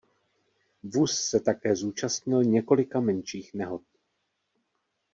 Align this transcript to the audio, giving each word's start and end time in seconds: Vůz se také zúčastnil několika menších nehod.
Vůz 0.83 1.19
se 1.21 1.39
také 1.39 1.75
zúčastnil 1.75 2.43
několika 2.43 2.99
menších 2.99 3.53
nehod. 3.53 3.81